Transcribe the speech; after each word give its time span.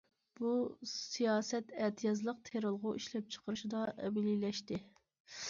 بۇ 0.37 0.53
سىياسەت 0.91 1.69
ئەتىيازلىق 1.87 2.41
تېرىلغۇ 2.49 2.95
ئىشلەپچىقىرىشىدا 3.01 3.85
ئەمەلىيلەشتى. 3.95 4.83